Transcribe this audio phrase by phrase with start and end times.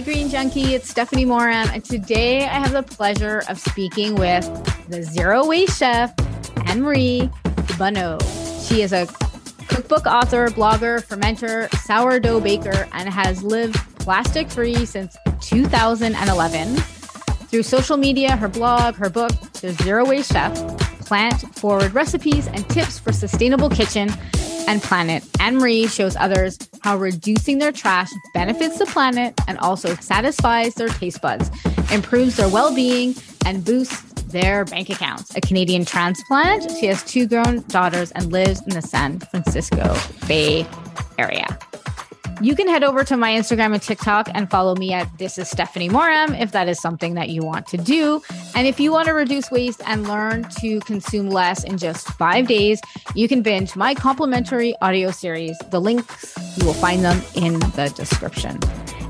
[0.00, 0.74] Hi, Green Junkie.
[0.74, 1.68] It's Stephanie Moram.
[1.74, 4.46] and today I have the pleasure of speaking with
[4.88, 6.14] the zero waste chef,
[6.64, 7.28] Anne Marie
[7.76, 8.18] Bonneau.
[8.62, 9.06] She is a
[9.68, 16.76] cookbook author, blogger, fermenter, sourdough baker, and has lived plastic free since 2011.
[16.76, 20.54] Through social media, her blog, her book, The Zero Waste Chef,
[21.04, 24.08] plant forward recipes and tips for sustainable kitchen
[24.70, 25.24] and planet.
[25.40, 30.88] Anne Marie shows others how reducing their trash benefits the planet and also satisfies their
[30.88, 31.50] taste buds,
[31.92, 35.34] improves their well being, and boosts their bank accounts.
[35.36, 39.96] A Canadian transplant, she has two grown daughters and lives in the San Francisco
[40.28, 40.64] Bay
[41.18, 41.46] Area.
[42.42, 45.50] You can head over to my Instagram and TikTok and follow me at This is
[45.50, 48.22] Stephanie Moram if that is something that you want to do.
[48.54, 52.46] And if you want to reduce waste and learn to consume less in just five
[52.46, 52.80] days,
[53.14, 55.58] you can binge my complimentary audio series.
[55.70, 58.58] The links, you will find them in the description.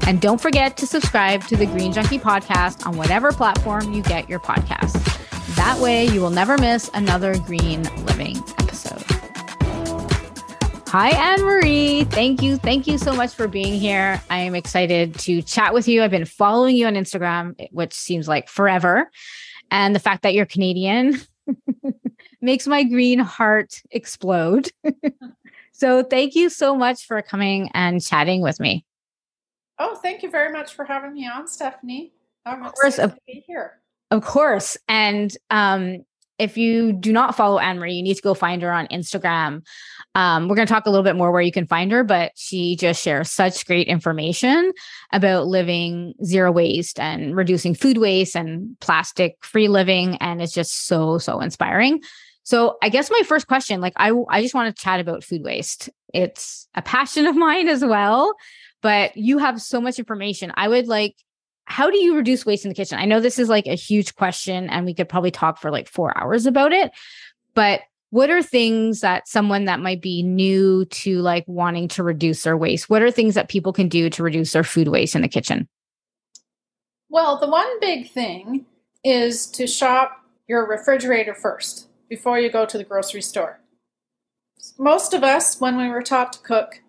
[0.08, 4.28] And don't forget to subscribe to the Green Junkie podcast on whatever platform you get
[4.28, 5.20] your podcasts.
[5.54, 8.42] That way, you will never miss another green living.
[10.92, 12.02] Hi, Anne Marie.
[12.02, 12.56] Thank you.
[12.56, 14.20] Thank you so much for being here.
[14.28, 16.02] I am excited to chat with you.
[16.02, 19.08] I've been following you on Instagram, which seems like forever.
[19.70, 21.20] And the fact that you're Canadian
[22.40, 24.72] makes my green heart explode.
[25.72, 28.84] so, thank you so much for coming and chatting with me.
[29.78, 32.14] Oh, thank you very much for having me on, Stephanie.
[32.44, 33.78] I'm of course, of, be here.
[34.10, 34.76] Of course.
[34.88, 36.04] And um,
[36.40, 39.62] if you do not follow Anne Marie, you need to go find her on Instagram.
[40.14, 42.32] Um, we're going to talk a little bit more where you can find her, but
[42.34, 44.72] she just shares such great information
[45.12, 50.16] about living zero waste and reducing food waste and plastic free living.
[50.16, 52.00] And it's just so, so inspiring.
[52.42, 55.42] So I guess my first question, like I, I just want to chat about food
[55.44, 55.88] waste.
[56.12, 58.34] It's a passion of mine as well,
[58.82, 60.52] but you have so much information.
[60.56, 61.14] I would like
[61.66, 62.98] how do you reduce waste in the kitchen?
[62.98, 65.86] I know this is like a huge question and we could probably talk for like
[65.86, 66.90] 4 hours about it,
[67.54, 72.42] but what are things that someone that might be new to like wanting to reduce
[72.42, 72.90] their waste?
[72.90, 75.68] What are things that people can do to reduce their food waste in the kitchen?
[77.08, 78.66] Well the one big thing
[79.04, 83.60] is to shop your refrigerator first before you go to the grocery store.
[84.76, 86.82] Most of us when we were taught to cook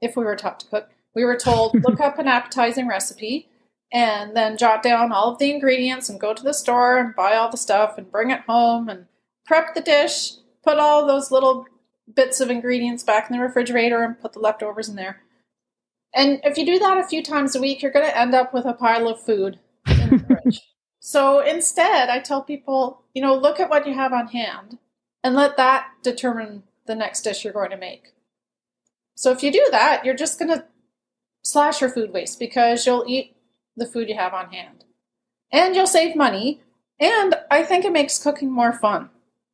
[0.00, 3.48] if we were taught to cook we were told look up an appetizing recipe
[3.92, 7.34] and then jot down all of the ingredients and go to the store and buy
[7.34, 9.06] all the stuff and bring it home and
[9.44, 11.66] prep the dish put all those little
[12.14, 15.22] bits of ingredients back in the refrigerator and put the leftovers in there.
[16.14, 18.52] And if you do that a few times a week, you're going to end up
[18.52, 20.60] with a pile of food in the fridge.
[21.02, 24.76] So instead, I tell people, you know, look at what you have on hand
[25.24, 28.12] and let that determine the next dish you're going to make.
[29.14, 30.66] So if you do that, you're just going to
[31.42, 33.34] slash your food waste because you'll eat
[33.76, 34.84] the food you have on hand.
[35.50, 36.60] And you'll save money.
[37.00, 39.08] And I think it makes cooking more fun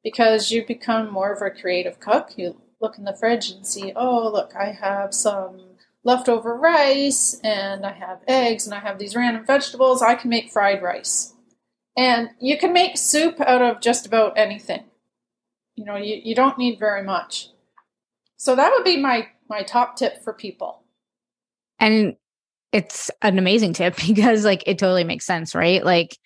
[0.07, 2.35] because you become more of a creative cook.
[2.37, 5.59] You look in the fridge and see, oh, look, I have some
[6.05, 10.03] leftover rice and I have eggs and I have these random vegetables.
[10.03, 11.35] I can make fried rice.
[11.97, 14.85] And you can make soup out of just about anything.
[15.75, 17.49] You know, you, you don't need very much.
[18.37, 20.85] So that would be my my top tip for people.
[21.81, 22.15] And
[22.71, 25.85] it's an amazing tip because like it totally makes sense, right?
[25.85, 26.17] Like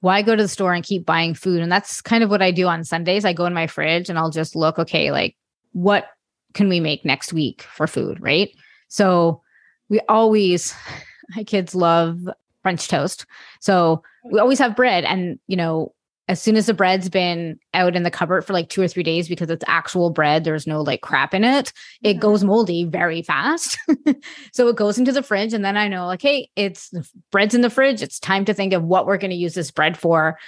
[0.00, 1.60] why go to the store and keep buying food?
[1.60, 3.24] And that's kind of what I do on Sundays.
[3.24, 5.36] I go in my fridge and I'll just look, okay, like
[5.72, 6.06] what
[6.54, 8.50] can we make next week for food, right?
[8.88, 9.42] So
[9.88, 10.74] we always,
[11.36, 12.28] my kids love
[12.62, 13.26] French toast.
[13.60, 15.04] So we always have bread.
[15.04, 15.94] And, you know,
[16.30, 19.02] as soon as the bread's been out in the cupboard for like two or three
[19.02, 21.72] days because it's actual bread, there's no like crap in it,
[22.04, 23.76] it goes moldy very fast.
[24.52, 25.52] so it goes into the fridge.
[25.52, 26.94] And then I know, like, hey, it's
[27.32, 28.00] bread's in the fridge.
[28.00, 30.38] It's time to think of what we're going to use this bread for.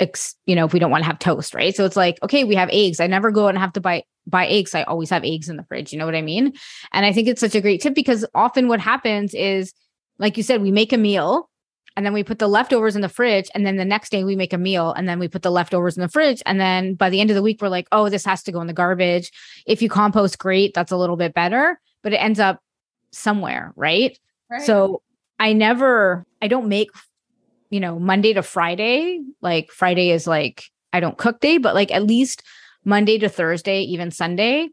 [0.00, 1.76] Ex- you know, if we don't want to have toast, right?
[1.76, 2.98] So it's like, okay, we have eggs.
[2.98, 4.74] I never go and have to buy buy eggs.
[4.74, 5.92] I always have eggs in the fridge.
[5.92, 6.54] You know what I mean?
[6.90, 9.74] And I think it's such a great tip because often what happens is,
[10.18, 11.50] like you said, we make a meal
[11.96, 14.36] and then we put the leftovers in the fridge and then the next day we
[14.36, 17.10] make a meal and then we put the leftovers in the fridge and then by
[17.10, 19.30] the end of the week we're like oh this has to go in the garbage.
[19.66, 22.60] If you compost great that's a little bit better but it ends up
[23.10, 24.18] somewhere right,
[24.50, 24.62] right.
[24.62, 25.02] so
[25.38, 26.90] i never i don't make
[27.70, 29.20] you know monday to friday.
[29.40, 32.42] Like friday is like i don't cook day but like at least
[32.84, 34.68] monday to thursday even sunday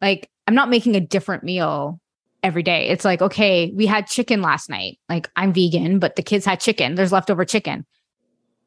[0.00, 2.00] like i'm not making a different meal
[2.46, 2.88] every day.
[2.88, 4.98] It's like, okay, we had chicken last night.
[5.08, 6.94] Like I'm vegan, but the kids had chicken.
[6.94, 7.84] There's leftover chicken.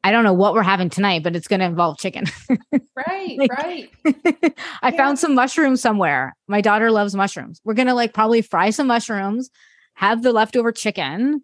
[0.03, 2.25] I don't know what we're having tonight, but it's going to involve chicken.
[2.95, 3.89] right, like, right.
[4.81, 4.97] I yeah.
[4.97, 6.35] found some mushrooms somewhere.
[6.47, 7.59] My daughter loves mushrooms.
[7.63, 9.49] We're going to like probably fry some mushrooms,
[9.95, 11.43] have the leftover chicken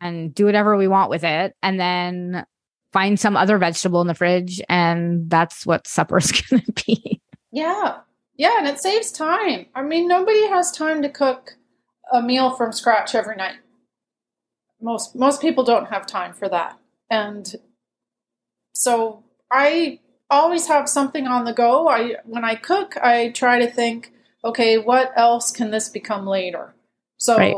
[0.00, 2.44] and do whatever we want with it and then
[2.92, 7.20] find some other vegetable in the fridge and that's what supper's going to be.
[7.52, 7.98] Yeah.
[8.36, 9.66] Yeah, and it saves time.
[9.74, 11.56] I mean, nobody has time to cook
[12.10, 13.56] a meal from scratch every night.
[14.80, 16.78] Most most people don't have time for that.
[17.10, 17.54] And
[18.74, 20.00] so I
[20.30, 21.88] always have something on the go.
[21.88, 24.12] I when I cook, I try to think,
[24.44, 26.74] okay, what else can this become later?
[27.18, 27.56] So right.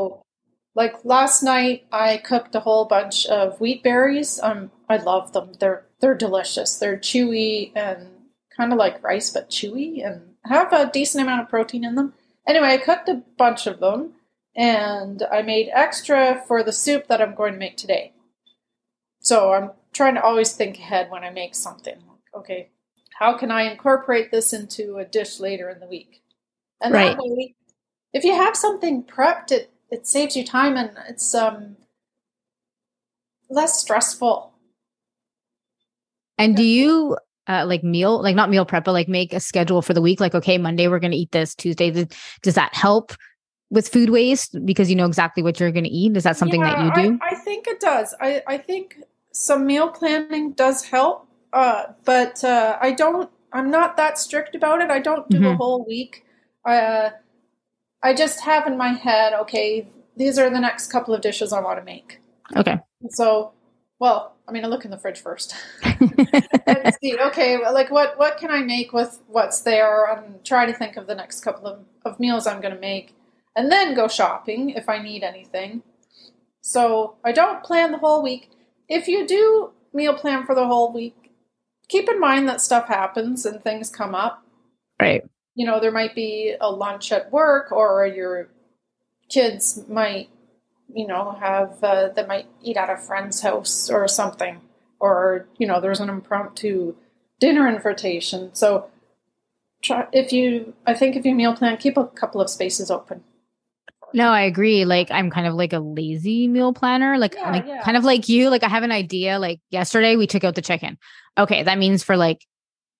[0.74, 4.40] like last night I cooked a whole bunch of wheat berries.
[4.42, 5.52] Um I love them.
[5.58, 6.76] They're they're delicious.
[6.76, 8.08] They're chewy and
[8.54, 12.12] kind of like rice but chewy and have a decent amount of protein in them.
[12.46, 14.12] Anyway, I cooked a bunch of them
[14.56, 18.12] and I made extra for the soup that I'm going to make today.
[19.20, 21.96] So I'm trying to always think ahead when I make something.
[22.34, 22.70] Okay,
[23.18, 26.22] how can I incorporate this into a dish later in the week?
[26.80, 27.16] And right.
[27.16, 27.54] that way,
[28.12, 31.76] if you have something prepped, it, it saves you time and it's um,
[33.48, 34.52] less stressful.
[36.36, 37.16] And do you
[37.46, 40.20] uh, like meal, like not meal prep, but like make a schedule for the week?
[40.20, 41.54] Like, okay, Monday we're going to eat this.
[41.54, 42.06] Tuesday,
[42.42, 43.12] does that help
[43.70, 46.16] with food waste because you know exactly what you're going to eat?
[46.16, 47.18] Is that something yeah, that you do?
[47.22, 48.14] I, I, think it does.
[48.20, 48.98] I, I think
[49.32, 53.30] some meal planning does help, uh, but uh, I don't.
[53.52, 54.90] I'm not that strict about it.
[54.90, 55.46] I don't do mm-hmm.
[55.46, 56.24] a whole week.
[56.64, 57.10] Uh,
[58.02, 61.60] I just have in my head, okay, these are the next couple of dishes I
[61.60, 62.20] want to make.
[62.56, 62.78] Okay.
[63.10, 63.52] So,
[63.98, 68.38] well, I mean, I look in the fridge first and see, okay, like what what
[68.38, 71.78] can I make with what's there, and try to think of the next couple of,
[72.04, 73.14] of meals I'm going to make
[73.56, 75.82] and then go shopping if I need anything.
[76.60, 78.50] So I don't plan the whole week.
[78.88, 81.32] If you do meal plan for the whole week,
[81.88, 84.44] keep in mind that stuff happens and things come up.
[85.00, 85.22] Right.
[85.54, 88.48] You know, there might be a lunch at work or your
[89.28, 90.28] kids might,
[90.92, 94.60] you know, have, uh, they might eat at a friend's house or something.
[94.98, 96.94] Or, you know, there's an impromptu
[97.40, 98.54] dinner invitation.
[98.54, 98.90] So
[99.82, 103.22] try, if you, I think if you meal plan, keep a couple of spaces open.
[104.14, 104.84] No, I agree.
[104.84, 107.18] Like I'm kind of like a lazy meal planner.
[107.18, 107.82] Like, yeah, like yeah.
[107.82, 108.48] kind of like you.
[108.48, 109.40] Like I have an idea.
[109.40, 110.98] Like yesterday we took out the chicken.
[111.36, 112.46] Okay, that means for like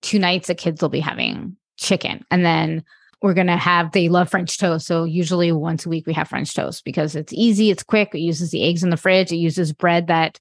[0.02, 2.24] two nights the kids will be having chicken.
[2.32, 2.84] And then
[3.22, 4.88] we're gonna have they love French toast.
[4.88, 8.18] So usually once a week we have French toast because it's easy, it's quick, it
[8.18, 10.40] uses the eggs in the fridge, it uses bread that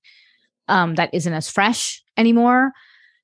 [0.67, 2.71] um that isn't as fresh anymore.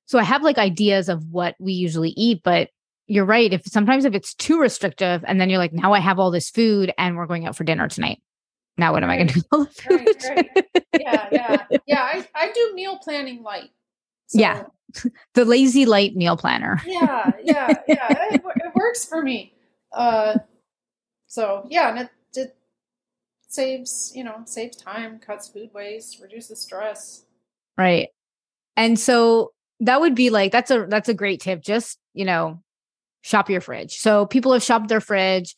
[0.06, 2.70] So I have like ideas of what we usually eat, but
[3.10, 3.52] you're right.
[3.52, 6.48] If sometimes if it's too restrictive, and then you're like, now I have all this
[6.48, 8.22] food, and we're going out for dinner tonight.
[8.78, 9.10] Now what am.
[9.10, 9.42] I going to do?
[9.52, 10.16] All the food?
[10.22, 10.66] Right, right.
[10.98, 12.02] Yeah, yeah, yeah.
[12.02, 13.70] I, I do meal planning light.
[14.28, 14.38] So.
[14.38, 14.62] Yeah,
[15.34, 16.80] the lazy light meal planner.
[16.86, 18.06] yeah, yeah, yeah.
[18.32, 19.54] It, it, works for me.
[19.92, 20.38] Uh,
[21.26, 22.56] so yeah, and it, it
[23.48, 27.24] saves you know saves time, cuts food waste, reduces stress.
[27.76, 28.10] Right,
[28.76, 31.60] and so that would be like that's a that's a great tip.
[31.60, 32.62] Just you know
[33.22, 33.96] shop your fridge.
[33.98, 35.54] So people have shopped their fridge.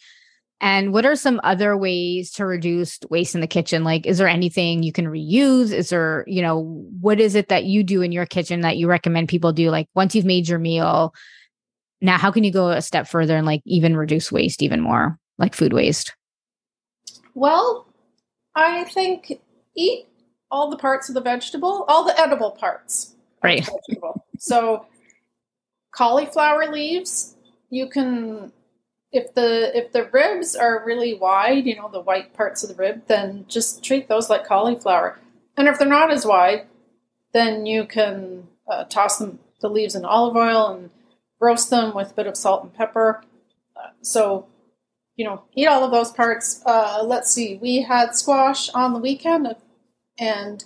[0.61, 3.83] And what are some other ways to reduce waste in the kitchen?
[3.83, 5.73] Like, is there anything you can reuse?
[5.73, 6.61] Is there, you know,
[7.01, 9.71] what is it that you do in your kitchen that you recommend people do?
[9.71, 11.15] Like, once you've made your meal,
[12.01, 15.19] now how can you go a step further and like even reduce waste even more,
[15.37, 16.15] like food waste?
[17.35, 17.89] Well,
[18.55, 19.41] I think
[19.75, 20.07] eat
[20.51, 23.17] all the parts of the vegetable, all the edible parts.
[23.43, 23.69] Right.
[24.39, 24.87] So,
[25.93, 27.37] cauliflower leaves,
[27.73, 28.53] you can
[29.13, 32.75] if the if the ribs are really wide, you know, the white parts of the
[32.75, 35.19] rib, then just treat those like cauliflower.
[35.57, 36.67] And if they're not as wide,
[37.33, 40.91] then you can uh, toss them the leaves in olive oil and
[41.41, 43.23] roast them with a bit of salt and pepper.
[43.77, 44.47] Uh, so,
[45.17, 46.63] you know, eat all of those parts.
[46.67, 49.55] Uh, let's see, we had squash on the weekend,
[50.19, 50.65] and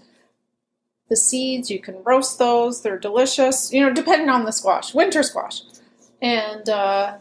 [1.08, 2.82] the seeds you can roast those.
[2.82, 3.72] They're delicious.
[3.72, 5.62] You know, depending on the squash, winter squash.
[6.20, 7.18] And uh,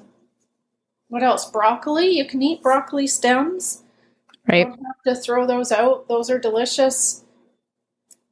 [1.07, 1.49] what else?
[1.49, 2.09] Broccoli.
[2.09, 3.83] You can eat broccoli stems.
[4.47, 4.67] Right.
[4.67, 6.07] have to throw those out.
[6.07, 7.23] Those are delicious.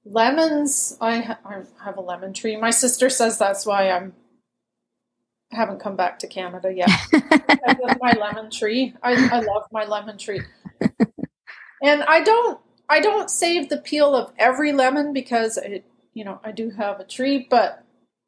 [0.06, 0.98] Lemons.
[1.02, 2.56] I, ha- I have a lemon tree.
[2.56, 4.14] My sister says that's why I'm
[5.52, 6.90] I haven't come back to Canada yet.
[7.14, 8.96] I my lemon tree.
[9.04, 10.42] I, I love my lemon tree.
[11.82, 16.40] And I don't I don't save the peel of every lemon because it, you know
[16.44, 17.84] I do have a tree, but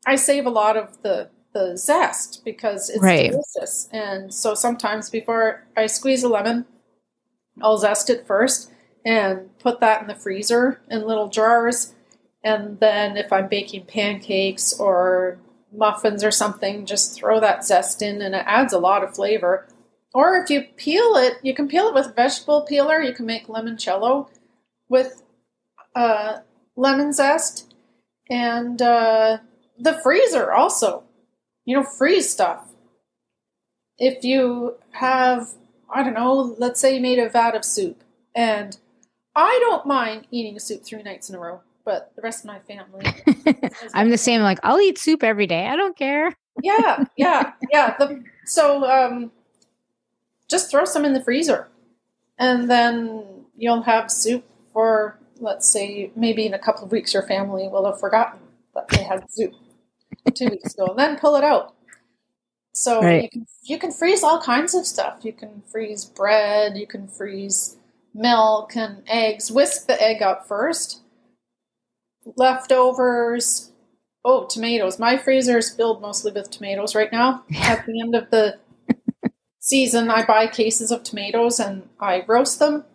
[0.05, 3.31] I save a lot of the the zest because it's right.
[3.31, 3.87] delicious.
[3.91, 6.65] And so sometimes before I squeeze a lemon,
[7.61, 8.69] I'll zest it first
[9.05, 11.93] and put that in the freezer in little jars.
[12.43, 15.39] And then if I'm baking pancakes or
[15.71, 19.65] muffins or something, just throw that zest in and it adds a lot of flavor.
[20.13, 23.01] or if you peel it, you can peel it with a vegetable peeler.
[23.01, 24.27] You can make limoncello
[24.89, 25.23] with
[25.95, 26.39] uh,
[26.75, 27.73] lemon zest
[28.29, 29.37] and uh,
[29.79, 31.04] the freezer also.
[31.65, 32.67] You know, freeze stuff.
[33.97, 35.49] If you have,
[35.93, 38.03] I don't know, let's say you made a vat of soup,
[38.35, 38.77] and
[39.35, 42.59] I don't mind eating soup three nights in a row, but the rest of my
[42.59, 43.05] family.
[43.93, 44.41] I'm the same.
[44.41, 45.67] Like, I'll eat soup every day.
[45.67, 46.33] I don't care.
[46.61, 47.95] yeah, yeah, yeah.
[47.97, 49.31] The, so um,
[50.49, 51.67] just throw some in the freezer,
[52.37, 53.23] and then
[53.57, 57.85] you'll have soup for, let's say, maybe in a couple of weeks, your family will
[57.85, 58.39] have forgotten
[58.73, 59.53] that they had soup
[60.33, 61.73] two weeks ago, and then pull it out.
[62.73, 63.23] So Right.
[63.23, 65.19] you can you can freeze all kinds of stuff.
[65.23, 66.77] You can freeze bread.
[66.77, 67.77] You can freeze
[68.13, 69.51] milk and eggs.
[69.51, 71.01] Whisk the egg up first.
[72.35, 73.71] Leftovers.
[74.23, 74.97] Oh, tomatoes.
[74.99, 77.43] My freezer is filled mostly with tomatoes right now.
[77.61, 78.57] At the end of the
[79.59, 82.85] season, I buy cases of tomatoes and I roast them,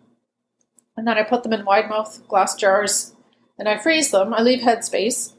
[0.97, 3.15] and then I put them in wide mouth glass jars,
[3.57, 4.33] and I freeze them.
[4.33, 5.33] I leave headspace,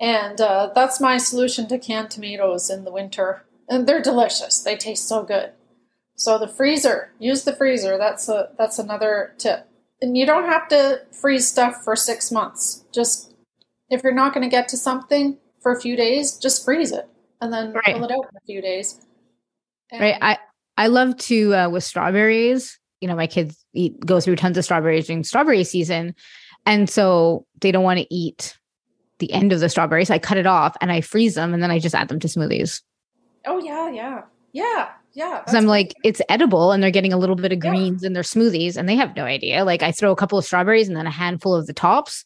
[0.00, 3.44] and uh, that's my solution to canned tomatoes in the winter.
[3.68, 4.58] And they're delicious.
[4.58, 5.52] They taste so good.
[6.16, 7.96] So the freezer, use the freezer.
[7.98, 9.68] That's a that's another tip.
[10.02, 12.84] And you don't have to freeze stuff for six months.
[12.92, 13.32] Just
[13.90, 17.08] if you're not going to get to something for a few days, just freeze it
[17.40, 17.94] and then Right.
[17.94, 19.00] pull it out in a few days.
[19.92, 20.16] Right.
[20.20, 20.38] I
[20.76, 22.78] I love to uh, with strawberries.
[23.00, 26.14] You know, my kids eat go through tons of strawberries during strawberry season,
[26.66, 28.56] and so they don't want to eat
[29.20, 30.10] the end of the strawberries.
[30.10, 32.28] I cut it off and I freeze them, and then I just add them to
[32.28, 32.82] smoothies.
[33.46, 34.22] oh yeah, yeah,
[34.52, 35.38] yeah, yeah.
[35.40, 37.70] Because I'm like, it's edible, and they're getting a little bit of Yeah.
[37.70, 39.64] greens in their smoothies, and they have no idea.
[39.64, 42.24] Like, I throw a couple of strawberries and then a handful of the tops.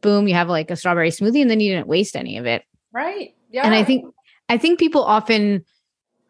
[0.00, 2.62] Boom, you have like a strawberry smoothie, and then you didn't waste any of it.
[2.92, 3.34] right.
[3.50, 4.12] Yeah, and i think
[4.48, 5.64] i think people often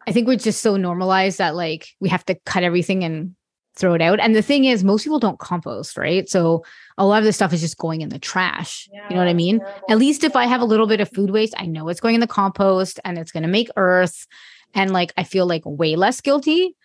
[0.05, 3.35] i think we're just so normalized that like we have to cut everything and
[3.75, 6.63] throw it out and the thing is most people don't compost right so
[6.97, 9.29] a lot of this stuff is just going in the trash Yeah, you know what
[9.29, 11.87] i mean at least if i have a little bit of food waste i know
[11.89, 14.27] it's going in the compost and it's going to make earth
[14.73, 16.75] and like i feel like way less guilty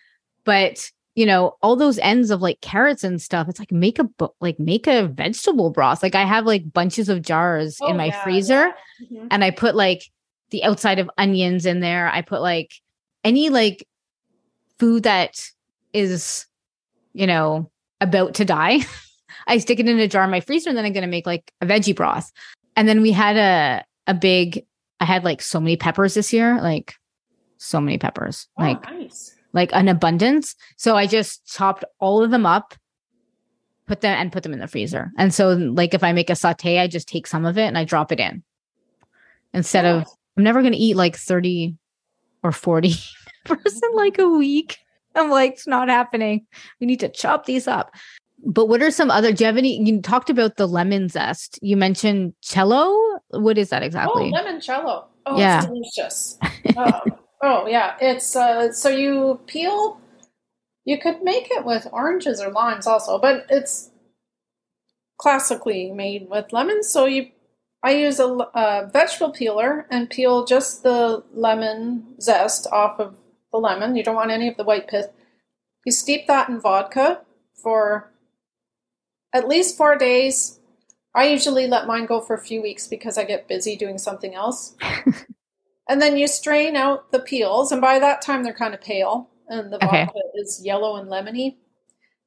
[0.45, 4.03] but you know all those ends of like carrots and stuff it's like make a
[4.05, 7.97] book, like make a vegetable broth like i have like bunches of jars Oh, in
[7.97, 9.07] my yeah, freezer yeah.
[9.19, 9.27] Mhm.
[9.31, 10.03] and I put like
[10.51, 12.09] the outside of onions in there.
[12.09, 12.73] I put like
[13.23, 13.87] any like
[14.79, 15.49] food that
[15.93, 16.45] is,
[17.13, 18.79] you know, about to die.
[19.51, 21.25] I stick it in a jar in my freezer and then I'm going to make
[21.27, 22.31] like a veggie broth.
[22.77, 24.65] And then we had a a big
[25.01, 26.95] I had like so many peppers this year, like
[27.57, 28.47] so many peppers.
[28.57, 29.35] Oh, like nice.
[29.51, 30.55] like an abundance.
[30.77, 32.73] So I just chopped all of them up,
[33.87, 35.11] put them and put them in the freezer.
[35.17, 37.77] And so like if I make a saute, I just take some of it and
[37.77, 38.43] I drop it in.
[39.53, 39.97] Instead Yeah.
[39.97, 40.13] of oh.
[40.37, 41.75] I'm never gonna eat like 30
[42.41, 42.93] or 40
[43.45, 44.77] peppers in like a week.
[45.13, 46.45] I'm like, it's not happening.
[46.79, 47.93] We need to chop these up.
[48.43, 51.59] But what are some other do you have any you talked about the lemon zest.
[51.61, 53.19] You mentioned cello.
[53.29, 54.31] What is that exactly?
[54.33, 55.05] Oh, limoncello.
[55.25, 55.59] Oh, Yeah.
[55.59, 56.37] it's delicious.
[56.77, 57.01] oh,
[57.43, 57.95] oh, yeah.
[58.01, 59.99] It's uh, so you peel.
[60.83, 63.91] You could make it with oranges or limes also, but it's
[65.19, 66.89] classically made with lemons.
[66.89, 67.27] So you,
[67.83, 73.15] I use a vegetable peeler and peel just the lemon zest off of
[73.51, 73.95] the lemon.
[73.95, 75.11] You don't want any of the white pith.
[75.85, 77.21] You steep that in vodka
[77.61, 78.10] for
[79.33, 80.59] at least four days.
[81.13, 84.33] I usually let mine go for a few weeks because I get busy doing something
[84.33, 84.75] else.
[85.89, 89.29] and then you strain out the peels, and by that time they're kind of pale,
[89.47, 90.05] and the Okay.
[90.05, 91.55] vodka is yellow and lemony.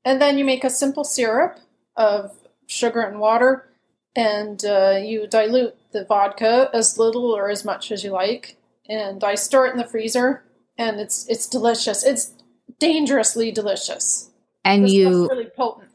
[0.05, 1.59] And then you make a simple syrup
[1.97, 2.33] of
[2.67, 3.71] sugar and water,
[4.15, 8.57] and uh, you dilute the vodka as little or as much as you like.
[8.89, 10.45] And I store it in the freezer,
[10.77, 12.05] and it's it's delicious.
[12.05, 12.33] It's
[12.79, 14.31] dangerously delicious.
[14.63, 15.89] and This you really potent.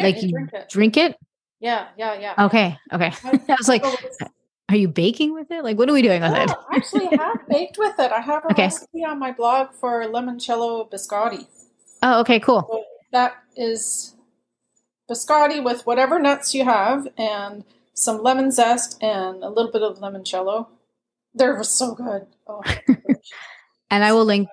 [0.00, 0.68] Yeah, like you drink it.
[0.68, 1.16] drink it?
[1.60, 2.46] Yeah, yeah, yeah.
[2.46, 2.78] Okay.
[2.92, 3.12] Okay.
[3.24, 3.84] I was like,
[4.68, 5.62] are you baking with it?
[5.62, 6.50] Like, what are we doing with it?
[6.72, 8.10] Actually, I have baked with it.
[8.12, 8.62] I have a Okay.
[8.64, 11.46] recipe on my blog for limoncello biscotti.
[12.02, 12.66] Oh, okay, cool.
[12.68, 14.14] So that is
[15.10, 19.98] biscotti with whatever nuts you have and some lemon zest and a little bit of
[19.98, 20.68] limoncello.
[21.34, 22.26] They're so good.
[22.46, 22.62] Oh,
[23.90, 24.48] And I will link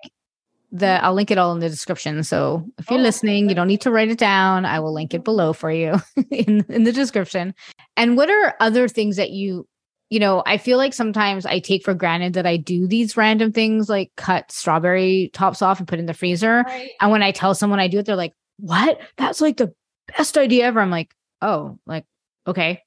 [0.71, 0.99] the mm.
[1.01, 2.23] I'll link it all in the description.
[2.23, 4.65] So if you're Oh, listening, you don't need to write it down.
[4.65, 5.95] I will link it below for you
[6.31, 7.53] in in the description.
[7.95, 9.67] And what are other things that you
[10.09, 13.51] you know, I feel like sometimes I take for granted that I do these random
[13.51, 16.63] things like cut strawberry tops off and put in the freezer.
[16.65, 16.91] right.
[17.01, 18.99] And when I tell someone I do it, they're like, "What?
[19.17, 19.73] That's like the
[20.17, 22.05] best idea ever." I'm like, "Oh, like
[22.45, 22.83] okay,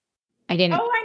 [0.49, 1.00] I didn't." Oh, I.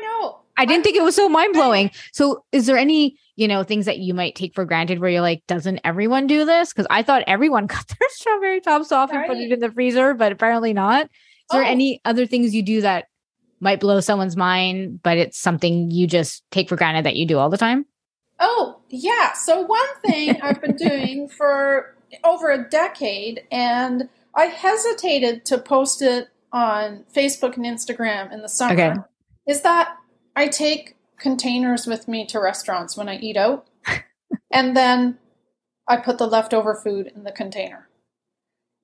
[0.57, 1.91] I didn't think it was so mind blowing.
[2.13, 5.21] So, is there any, you know, things that you might take for granted where you're
[5.21, 6.71] like, doesn't everyone do this?
[6.71, 10.13] Because I thought everyone cut their strawberry tops off and put it in the freezer,
[10.13, 11.05] but apparently not.
[11.05, 11.09] Is
[11.51, 11.67] there Oh.
[11.67, 13.05] any other things you do that
[13.59, 17.37] might blow someone's mind, but it's something you just take for granted that you do
[17.37, 17.85] all the time?
[18.39, 19.33] Oh, yeah.
[19.33, 26.01] So, one thing I've been doing for over a decade, and I hesitated to post
[26.01, 28.93] it on Facebook and Instagram in the summer, Okay.
[29.47, 29.95] is that
[30.35, 33.67] I take containers with me to restaurants when I eat out,
[34.51, 35.17] and then
[35.87, 37.87] I put the leftover food in the container.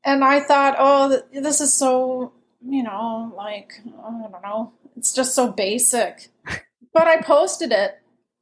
[0.03, 2.33] And I thought, oh, this is so,
[2.65, 6.29] you know, like, I don't know, it's just so basic.
[6.93, 8.01] But I posted it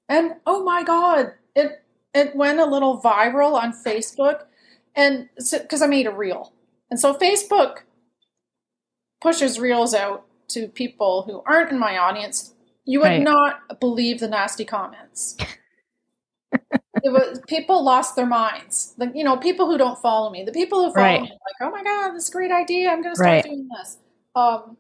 [0.10, 4.46] and oh my god, it it went a little viral on Facebook,
[4.96, 6.52] and because I made a reel,
[6.90, 7.82] and so Facebook
[9.22, 12.56] pushes reels out to people who aren't in my audience.
[12.90, 13.22] You would Right.
[13.22, 15.38] not believe the nasty comments.
[17.04, 18.96] it was people lost their minds.
[18.98, 21.22] Like you know, people who don't follow me, the people who follow Right.
[21.22, 22.90] me, like, oh my god, this is a great idea.
[22.90, 23.44] I'm going to start Right.
[23.44, 24.00] doing this.
[24.36, 24.78] Um,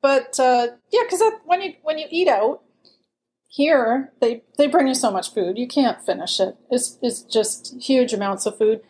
[0.00, 2.62] but uh, yeah, because when you when you eat out,
[3.48, 7.80] here they they bring you so much food you can't finish it it's, it's just
[7.80, 8.80] huge amounts of food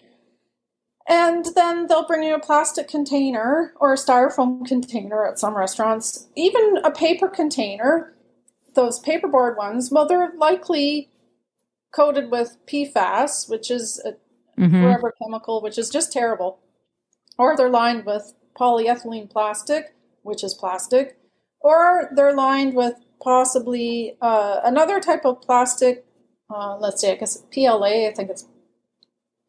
[1.09, 6.29] and then they'll bring you a plastic container or a styrofoam container at some restaurants
[6.37, 8.15] even a paper container
[8.75, 11.11] those paperboard ones well they're likely
[11.93, 14.15] coated with pfas which is a
[14.61, 14.81] Mhm.
[14.83, 16.61] forever chemical which is just terrible
[17.39, 21.19] or they're lined with polyethylene plastic which is plastic
[21.61, 26.05] or they're lined with possibly uh, another type of plastic.
[26.55, 28.07] Uh, let's see, I guess PLA.
[28.07, 28.47] I think it's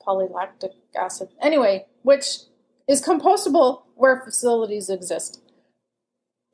[0.06, 1.30] polylactic acid.
[1.42, 2.40] Anyway, which
[2.88, 5.42] is compostable where facilities exist.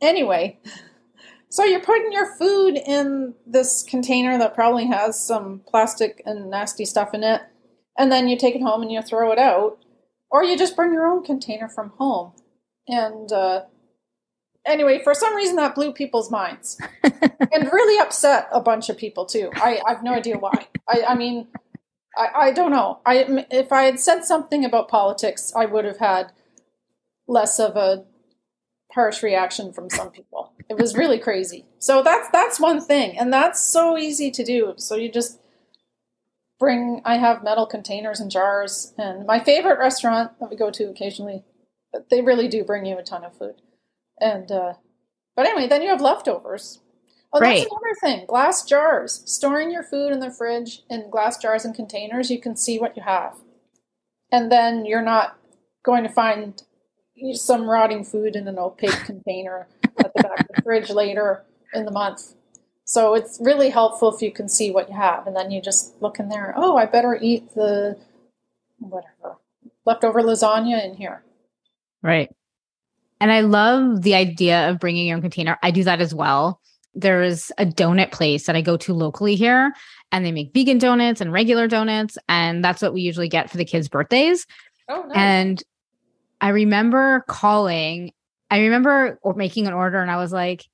[0.01, 0.59] Anyway,
[1.49, 6.85] so you're putting your food in this container that probably has some plastic and nasty
[6.85, 7.41] stuff in it,
[7.97, 9.79] and then you take it home and you throw it out,
[10.29, 12.31] or you just bring your own container from home.
[12.87, 13.63] And uh,
[14.65, 19.25] anyway, for some reason that blew people's minds and really upset a bunch of people
[19.25, 19.49] too.
[19.55, 20.67] I, I have no idea why.
[20.87, 21.47] I, I mean,
[22.15, 22.99] I, I don't know.
[23.05, 26.31] I if I had said something about politics, I would have had
[27.27, 28.05] less of a
[28.93, 30.53] harsh reaction from some people.
[30.69, 31.65] It was really crazy.
[31.79, 34.73] So that's that's one thing, and that's so easy to do.
[34.77, 35.39] So you just
[36.59, 37.01] bring.
[37.05, 41.43] I have metal containers and jars, and my favorite restaurant that we go to occasionally,
[42.09, 43.61] they really do bring you a ton of food.
[44.19, 44.73] And uh,
[45.35, 46.79] but anyway, then you have leftovers.
[47.33, 48.25] Oh, that's another thing.
[48.25, 49.23] Glass jars.
[49.25, 52.97] Storing your food in the fridge in glass jars and containers, you can see what
[52.97, 53.35] you have.
[54.31, 55.37] And then you're not
[55.83, 56.61] going to find
[57.33, 59.67] some rotting food in an opaque container
[59.99, 62.33] at the back of the fridge later in the month.
[62.83, 65.25] So it's really helpful if you can see what you have.
[65.25, 67.97] And then you just look in there, oh, I better eat the
[68.79, 69.37] whatever
[69.85, 71.23] leftover lasagna in here.
[72.01, 72.29] Right.
[73.19, 75.57] And I love the idea of bringing your own container.
[75.61, 76.59] I do that as well.
[76.93, 79.73] There's a donut place that I go to locally here,
[80.11, 82.17] and they make vegan donuts and regular donuts.
[82.27, 84.45] And that's what we usually get for the kids' birthdays.
[84.89, 85.17] Oh, nice.
[85.17, 85.63] And
[86.41, 88.11] I remember calling,
[88.49, 90.65] I remember or making an order, and I was like,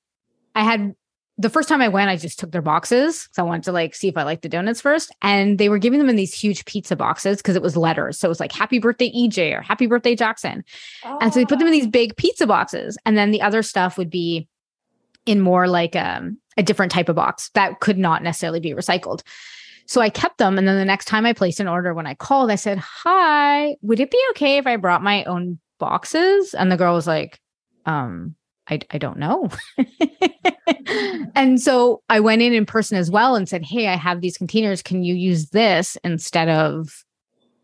[0.56, 0.96] I had
[1.40, 3.30] the first time I went, I just took their boxes.
[3.34, 5.14] So I wanted to like see if I liked the donuts first.
[5.22, 8.18] And they were giving them in these huge pizza boxes because it was letters.
[8.18, 10.64] So it was like happy birthday EJ or happy birthday Jackson.
[11.04, 11.92] And so we put them in these oh.
[11.92, 12.98] big pizza boxes.
[13.06, 14.48] And then the other stuff would be
[15.28, 19.22] in more like um, a different type of box that could not necessarily be recycled.
[19.86, 20.58] So I kept them.
[20.58, 23.76] And then the next time I placed an order, when I called, I said, Hi,
[23.82, 26.54] would it be okay if I brought my own boxes?
[26.54, 27.40] And the girl was like,
[27.86, 28.36] um,
[28.70, 29.50] I, I don't know.
[31.36, 34.38] and so I went in in person as well and said, Hey, I have these
[34.38, 34.82] containers.
[34.82, 37.06] Can you use this instead of,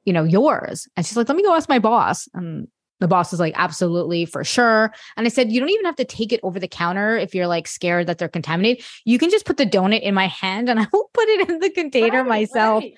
[0.05, 0.87] you know, yours?
[0.95, 2.29] And she's like, Let me go ask my boss.
[2.33, 4.93] And the boss was like, Absolutely, for sure.
[5.17, 7.47] And I said, You don't even have to take it over the counter if you're
[7.47, 8.83] like scared that they're contaminated.
[9.05, 11.59] You can just put the donut in my hand and I will put it in
[11.59, 12.83] the container Right, myself.
[12.83, 12.93] right.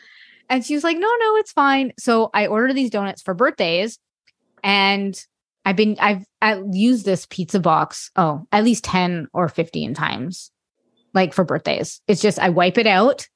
[0.50, 1.92] And she was like, no, no, it's fine.
[1.98, 3.98] So I ordered these donuts for birthdays
[4.64, 5.20] and
[5.66, 10.52] I've been, I've I used this pizza box, oh, at least 10 or 15 times,
[11.16, 12.02] like for birthdays.
[12.08, 13.28] It's just, I wipe it out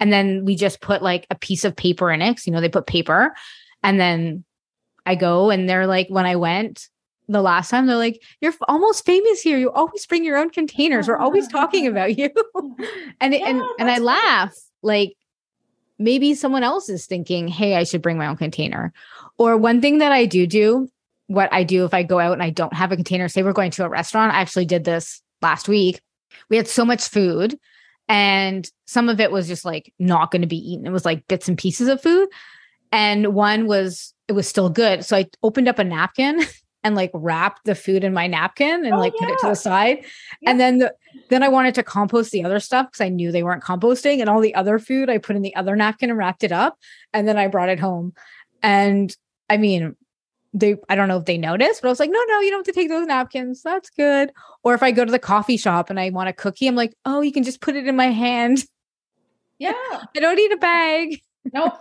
[0.00, 2.34] and then we just put like a piece of paper in it.
[2.34, 3.32] 'cause, you know, they put paper
[3.84, 4.44] and then
[5.06, 6.88] I go and they're like, when I went,
[7.28, 9.58] the last time they're like, you're almost famous here.
[9.58, 11.08] You always bring your own containers.
[11.08, 12.30] We're always talking about you.
[13.20, 15.14] and it, and and I laugh like
[15.98, 18.92] maybe someone else is thinking, "Hey, I should bring my own container."
[19.38, 20.88] Or one thing that I do do,
[21.26, 23.52] what I do if I go out and I don't have a container, say we're
[23.52, 24.34] going to a restaurant.
[24.34, 26.00] I actually did this last week.
[26.48, 27.58] we had so much food
[28.08, 30.86] and some of it was just like not going to be eaten.
[30.86, 32.28] It was like bits and pieces of food.
[32.90, 35.04] And one was, it was still good.
[35.04, 36.40] So I opened up a napkin
[36.84, 39.54] and like wrapped the food in my napkin and Oh, like put it to the
[39.54, 40.04] side.
[40.40, 40.50] Yeah.
[40.50, 40.94] And then the,
[41.28, 44.20] then I wanted to compost the other stuff because I knew they weren't composting.
[44.20, 46.78] And all the other food I put in the other napkin and wrapped it up.
[47.12, 48.14] And then I brought it home.
[48.62, 49.14] And
[49.48, 49.96] I mean,
[50.54, 52.66] they I don't know if they noticed, but I was like, no, no, you don't
[52.66, 53.62] have to take those napkins.
[53.62, 54.32] That's good.
[54.62, 56.94] Or if I go to the coffee shop and I want a cookie, I'm like,
[57.04, 58.64] oh, you can just put it in my hand.
[59.58, 59.72] Yeah.
[60.16, 61.20] I don't need a bag.
[61.52, 61.72] No.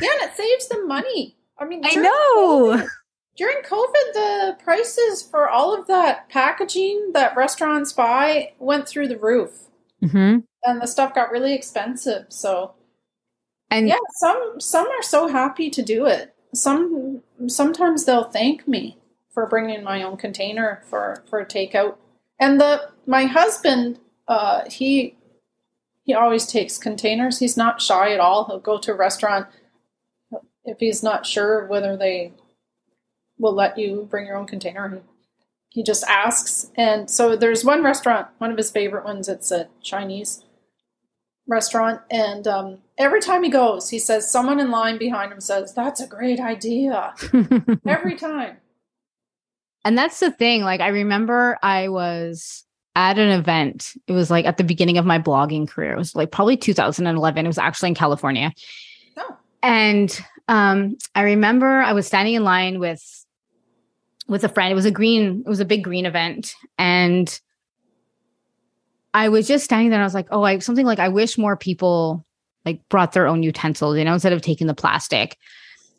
[0.00, 1.36] Yeah, and it saves them money.
[1.58, 2.76] I mean, I during know.
[2.76, 2.88] COVID-
[3.36, 9.18] during COVID, the prices for all of that packaging that restaurants buy went through the
[9.18, 9.64] roof,
[10.02, 10.38] Mm-hmm.
[10.64, 12.26] and the stuff got really expensive.
[12.30, 12.74] So
[13.70, 16.34] And yeah, some some are so happy to do it.
[16.54, 18.96] Some sometimes they'll thank me
[19.32, 21.96] for bringing my own container for for takeout.
[22.40, 25.16] And the my husband, uh, he
[26.04, 27.38] he always takes containers.
[27.40, 28.44] He's not shy at all.
[28.46, 29.46] He'll go to a restaurant
[30.66, 32.32] if he's not sure whether they
[33.38, 34.88] will let you bring your own container.
[34.88, 35.00] He,
[35.68, 36.70] he just asks.
[36.76, 39.28] And so there's one restaurant, one of his favorite ones.
[39.28, 40.42] It's a Chinese
[41.46, 45.72] restaurant, and um, every time he goes, he says someone in line behind him says,
[45.74, 47.14] "That's a great idea."
[47.86, 48.56] Every time.
[49.84, 50.62] and that's the thing.
[50.62, 52.64] Like I remember I was
[52.96, 53.92] at an event.
[54.08, 55.92] It was like at the beginning of my blogging career.
[55.92, 57.44] It was like probably 2011.
[57.44, 58.52] It was actually in California.
[59.16, 63.02] Oh, And um, I remember I was standing in line with
[64.28, 64.72] with a friend.
[64.72, 66.54] It was a green, it was a big green event.
[66.78, 67.40] And
[69.14, 71.38] I was just standing there and I was like, oh, I something like I wish
[71.38, 72.24] more people
[72.64, 75.36] like brought their own utensils, you know, instead of taking the plastic.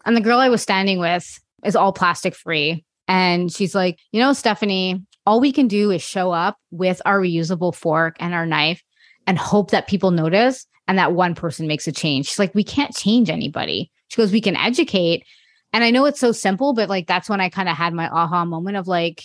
[0.06, 2.86] And the girl I was standing with is all plastic free.
[3.08, 7.20] And she's like, you know, Stephanie, all we can do is show up with our
[7.20, 8.84] reusable fork and our knife
[9.26, 12.28] and hope that people notice and that one person makes a change.
[12.28, 13.92] She's like, we can't change anybody.
[14.08, 15.26] She goes, we can educate.
[15.74, 18.08] And I know it's so simple, but like that's when I kind of had my
[18.10, 19.24] aha moment of like,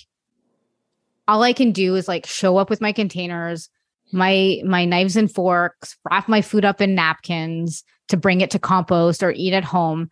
[1.28, 3.68] all I can do is like show up with my containers,
[4.12, 8.58] my my knives and forks, wrap my food up in napkins to bring it to
[8.58, 10.10] compost or eat at home.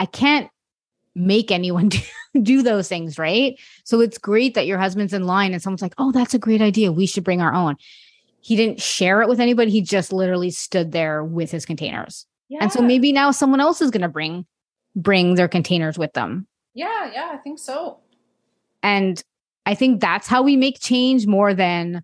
[0.00, 0.50] I can't
[1.14, 2.00] make anyone do,
[2.42, 3.58] do those things, right?
[3.84, 6.62] So it's great that your husband's in line and someone's like, "Oh, that's a great
[6.62, 6.92] idea.
[6.92, 7.76] We should bring our own."
[8.40, 9.70] He didn't share it with anybody.
[9.70, 12.26] He just literally stood there with his containers.
[12.48, 12.58] Yeah.
[12.62, 14.46] And so maybe now someone else is going to bring
[14.96, 16.46] bring their containers with them.
[16.74, 17.98] Yeah, yeah, I think so.
[18.82, 19.22] And
[19.66, 22.02] I think that's how we make change more than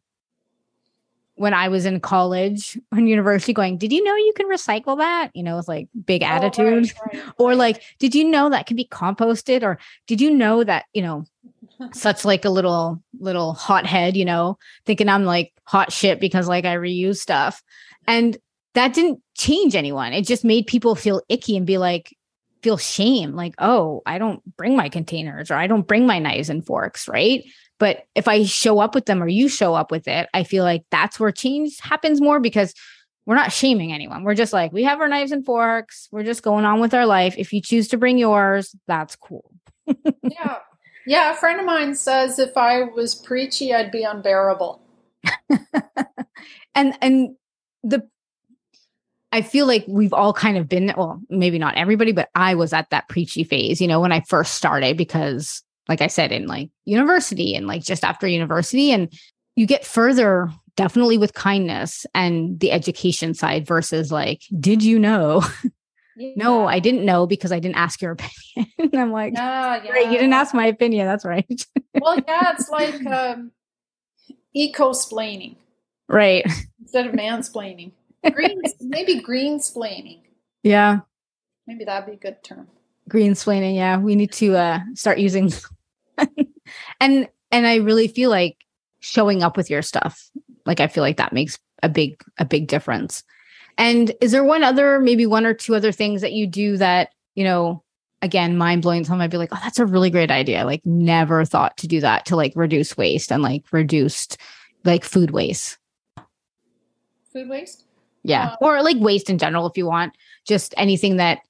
[1.36, 5.30] when I was in college and university going, did you know you can recycle that?
[5.34, 6.92] You know, with like big Oh, attitude.
[7.04, 9.62] right, right, Or like, did you know that can be composted?
[9.64, 11.24] Or did you know that, you know,
[11.92, 16.64] such like a little little hothead, you know, thinking I'm like hot shit because like
[16.64, 17.62] I reuse stuff.
[18.06, 18.36] And
[18.74, 20.12] that didn't change anyone.
[20.12, 22.16] It just made people feel icky and be like,
[22.62, 26.48] feel shame, like, oh, I don't bring my containers or I don't bring my knives
[26.48, 27.44] and forks, right?
[27.78, 30.64] But if I show up with them or you show up with it, I feel
[30.64, 32.74] like that's where change happens more because
[33.26, 34.24] we're not shaming anyone.
[34.24, 36.08] We're just like, we have our knives and forks.
[36.10, 37.34] We're just going on with our life.
[37.36, 39.50] If you choose to bring yours, that's cool.
[40.22, 40.58] yeah.
[41.06, 44.80] Yeah, a friend of mine says if I was preachy, I'd be unbearable.
[46.74, 47.36] and and
[47.82, 48.08] the
[49.34, 52.72] I feel like we've all kind of been well, maybe not everybody, but I was
[52.72, 56.46] at that preachy phase, you know, when I first started because like I said in
[56.46, 59.12] like university and like just after university and
[59.56, 65.42] you get further definitely with kindness and the education side versus like did you know?
[66.16, 68.12] no, I didn't know because I didn't ask your
[68.56, 68.96] opinion.
[68.96, 69.98] I'm like Yeah, yeah.
[69.98, 71.08] You didn't ask my opinion.
[71.08, 71.66] That's right.
[72.00, 73.50] Well, yeah, it's like um,
[74.54, 75.56] eco-splaining
[76.08, 76.46] right.
[76.80, 77.90] instead of mansplaining.
[78.32, 80.20] Green, maybe greensplaining.
[80.62, 81.00] Yeah.
[81.66, 82.68] Maybe that'd be a good term.
[83.08, 85.52] greensplaining yeah we need to uh start using
[87.00, 88.56] and and i really feel like
[89.00, 90.30] showing up with your stuff
[90.64, 93.22] like i feel like that makes a big a big difference
[93.76, 97.10] and is there one other maybe one or two other things that you do that
[97.34, 97.82] you know
[98.22, 101.44] again mind blowing some might be like oh that's a really great idea like never
[101.44, 104.38] thought to do that to like reduce waste and like reduced
[104.84, 105.76] like food waste
[107.34, 107.83] Food waste?
[108.24, 110.12] Yeah Uh, or like waste in general if you want
[110.46, 111.40] just anything that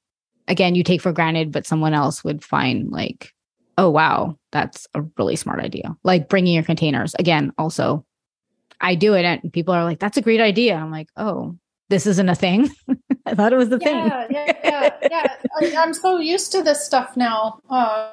[0.48, 3.32] again you take for granted but someone else would find like
[3.78, 8.04] oh wow that's a really smart idea like bringing your containers again also
[8.80, 11.56] i do it and people are like that's a great idea i'm like oh
[11.88, 12.68] this isn't a thing
[13.26, 15.36] i thought it was the thing Yeah, yeah, yeah, yeah.
[15.60, 17.60] I, I'm so used to this stuff now.
[17.70, 18.10] Uh,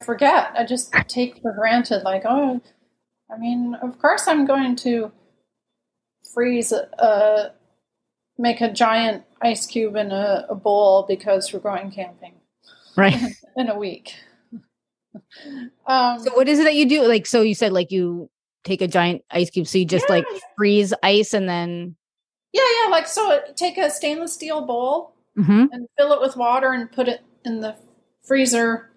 [0.00, 0.52] I forget.
[0.56, 2.60] I just take for granted, like, oh,
[3.32, 5.12] I mean, of course I'm going to
[6.34, 7.52] freeze a,
[8.40, 12.34] make a giant ice cube in a, a bowl because we're going camping
[12.96, 13.16] Right.
[13.56, 14.14] in a week.
[15.86, 17.06] um, So what is it that you do?
[17.06, 18.30] Like, so you said like you
[18.64, 20.26] take a giant ice cube, so you just like
[20.56, 21.96] freeze ice and then.
[22.52, 23.40] yeah, yeah, like so.
[23.56, 25.68] Take a stainless steel bowl Mhm.
[25.72, 27.76] and fill it with water and put it in the
[28.22, 28.90] freezer,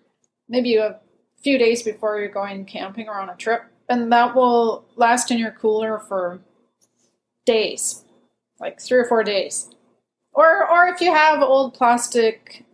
[0.49, 0.99] maybe a
[1.43, 5.37] few days before you're going camping or on a trip, and that will last in
[5.37, 6.41] your cooler for
[7.45, 8.02] days,
[8.63, 9.69] like three or four days.
[10.31, 12.65] Or, or if you have old plastic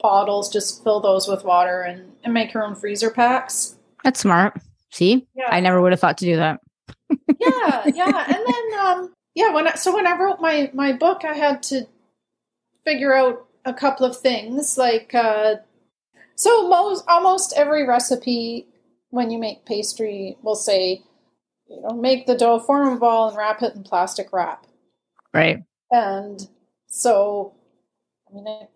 [0.00, 3.76] bottles, just fill those with water and, and make your own freezer packs.
[4.04, 4.60] That's smart.
[4.90, 5.48] See, Yeah.
[5.48, 6.60] I never would have thought to do that.
[7.40, 8.24] yeah, yeah.
[8.26, 11.62] And then um yeah, when I so when I wrote my my book I had
[11.64, 11.86] to
[12.84, 15.56] figure out a couple of things like uh
[16.34, 18.66] so most almost every recipe
[19.10, 21.02] when you make pastry will say
[21.68, 24.66] you know make the dough form a ball and wrap it in plastic wrap.
[25.32, 25.64] Right.
[25.90, 26.48] And
[26.88, 27.54] so
[28.28, 28.68] I mean I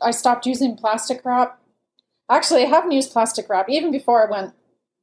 [0.00, 1.60] I, stopped using plastic wrap.
[2.30, 4.54] Actually, I haven't used plastic wrap even before I went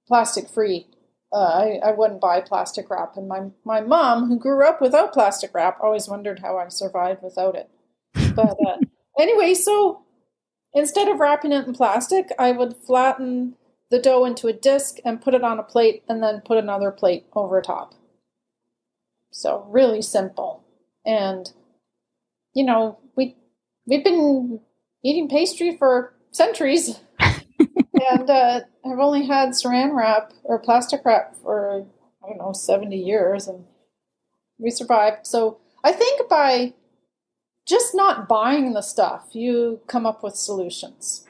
[0.08, 0.88] plastic free.
[1.34, 3.18] Uh, I, I wouldn't buy plastic wrap.
[3.18, 7.24] And my, my mom, who grew up without plastic wrap, always wondered how I survived
[7.24, 7.70] without it.
[8.36, 8.78] But uh,
[9.20, 10.04] anyway, so
[10.74, 13.56] instead of wrapping it in plastic, I would flatten
[13.94, 16.90] the dough into a disc and put it on a plate and then put another
[16.90, 17.94] plate over top.
[19.30, 20.64] So really simple.
[21.06, 21.52] And,
[22.56, 23.38] you know, we,
[23.86, 24.62] we've been
[25.06, 27.02] eating pastry for centuries.
[27.20, 31.86] and uh, I've only had saran wrap or plastic wrap for
[32.24, 33.66] I don't know seventy years, and
[34.58, 35.28] we survived.
[35.28, 36.74] So I think by
[37.68, 41.28] just not buying the stuff, you come up with solutions.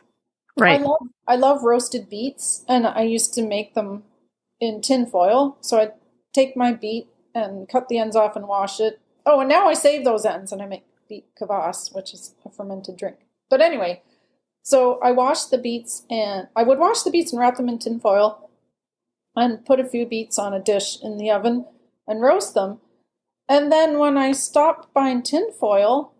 [0.57, 0.79] Right.
[0.79, 4.03] I love I love roasted beets, and I used to make them
[4.59, 5.57] in tin foil.
[5.61, 5.91] So I
[6.33, 8.99] take my beet and cut the ends off and wash it.
[9.25, 12.49] Oh, and now I save those ends and I make beet kvass, which is a
[12.49, 13.17] fermented drink.
[13.49, 14.01] But anyway,
[14.63, 17.79] so I washed the beets and I would wash the beets and wrap them in
[17.79, 18.49] tin foil
[19.35, 21.65] and put a few beets on a dish in the oven
[22.07, 22.79] and roast them.
[23.49, 26.13] And then when I stopped buying tin foil,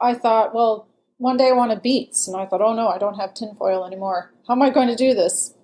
[0.00, 0.88] I thought, well,
[1.20, 2.26] one day I wanted beets.
[2.26, 4.32] And I thought, oh no, I don't have tin foil anymore.
[4.48, 5.54] How am I going to do this?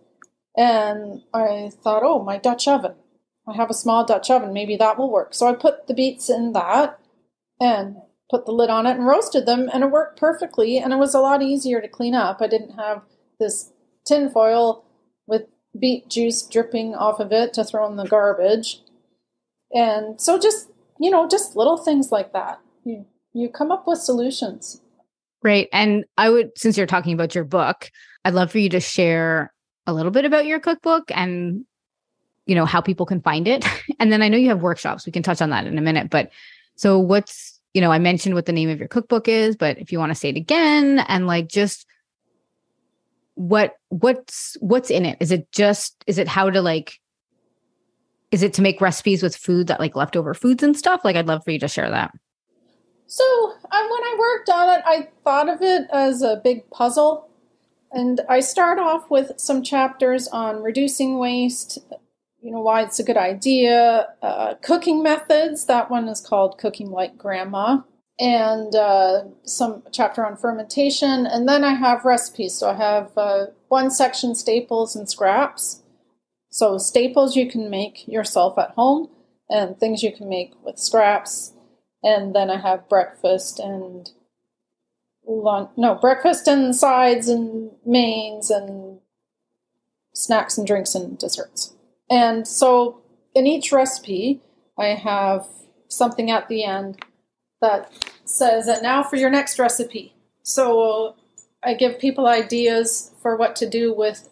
[0.55, 2.95] And I thought, oh, my Dutch oven.
[3.49, 4.53] I have a small Dutch oven.
[4.53, 5.35] Maybe that will work.
[5.35, 6.99] So I put the beets in that
[7.59, 7.97] and
[8.31, 10.79] put the lid on it and roasted them, and it worked perfectly.
[10.79, 12.42] And it was a lot easier to clean up.
[12.42, 13.03] I didn't have
[13.40, 13.73] this
[14.07, 14.85] tin foil
[15.27, 15.45] with
[15.79, 18.81] beet juice dripping off of it to throw in the garbage.
[19.73, 22.61] And so just, you know, just little things like that.
[22.85, 24.81] You you come up with solutions.
[25.47, 25.69] Right.
[25.73, 27.93] And I would, since you're talking about your book,
[28.25, 29.55] I'd love for you to share
[29.87, 31.65] a little bit about your cookbook and,
[32.47, 33.65] you know, how people can find it.
[34.01, 35.07] And then I know you have workshops.
[35.07, 36.11] We can touch on that in a minute.
[36.11, 36.33] But
[36.75, 39.93] so what's, you know, I mentioned what the name of your cookbook is, but if
[39.93, 41.87] you want to say it again and like just
[43.37, 45.17] what, what's, what's in it?
[45.21, 46.99] Is it just, is it how to like,
[48.33, 51.03] is it to make recipes with food that like leftover foods and stuff?
[51.05, 52.11] Like, I'd love for you to share that.
[53.07, 53.25] So
[53.64, 57.29] uh, when I worked on it, I thought of it as a big puzzle.
[57.92, 61.79] And I start off with some chapters on reducing waste,
[62.42, 65.66] you know, why it's a good idea, uh, cooking methods.
[65.66, 67.83] That one is called Cooking Like Grandma.
[68.19, 71.27] And uh, some chapter on fermentation.
[71.27, 72.55] And then I have recipes.
[72.55, 75.83] So I have uh, one section staples and scraps.
[76.51, 79.11] So staples you can make yourself at home,
[79.51, 81.53] and things you can make with scraps
[82.07, 84.09] and then I have breakfast and
[85.27, 85.71] lunch.
[85.77, 89.01] No, breakfast and sides and mains and
[90.14, 91.75] snacks and drinks and desserts.
[92.09, 93.03] And so
[93.35, 94.40] in each recipe,
[94.79, 95.47] I have
[95.88, 97.05] something at the end
[97.61, 97.92] that
[98.25, 100.14] says, and now for your next recipe.
[100.45, 101.16] So
[101.61, 104.29] I give people ideas for what to do with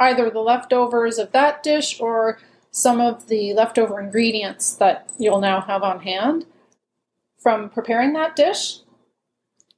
[0.00, 2.38] either the leftovers of that dish or
[2.70, 6.46] some of the leftover ingredients that you'll now have on hand
[7.38, 8.80] from preparing that dish.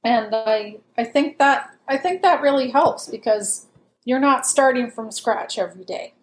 [0.03, 3.67] And I I think that I think that really helps because
[4.03, 6.13] you're not starting from scratch every day.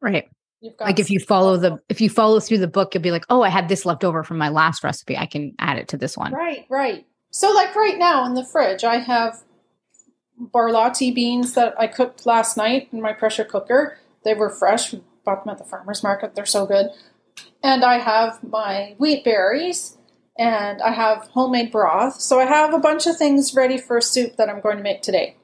[0.00, 0.28] Right.
[0.60, 3.12] You've got like if you follow the if you follow through the book you'll be
[3.12, 5.86] like oh i had this left over from my last recipe i can add it
[5.86, 7.06] to this one Right, right.
[7.30, 9.44] So like right now in the fridge I have
[10.40, 13.98] borlotti beans that I cooked last night in my pressure cooker.
[14.24, 14.92] They were fresh.
[14.92, 16.34] We bought them at the farmers market.
[16.34, 16.90] They're so good.
[17.62, 19.97] And I have my wheat berries
[20.38, 22.20] and I have homemade broth.
[22.20, 25.02] So I have a bunch of things ready for soup that I'm going to make
[25.02, 25.36] today.